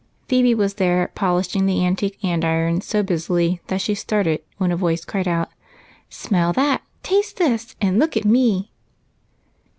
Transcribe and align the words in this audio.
Phebe 0.27 0.55
was 0.55 0.73
there, 0.73 1.11
polishing 1.13 1.61
up 1.61 1.67
the 1.67 1.85
antique 1.85 2.17
andirons 2.25 2.85
so 2.87 3.03
busily 3.03 3.61
that 3.67 3.81
she 3.81 3.93
started 3.93 4.41
when 4.57 4.71
a 4.71 4.75
voice 4.75 5.05
cried 5.05 5.27
out:" 5.27 5.51
Smell 6.23 6.51
that, 6.53 6.81
taste 7.03 7.35
this, 7.37 7.75
and 7.79 7.99
look 7.99 8.17
at 8.17 8.25
me 8.25 8.71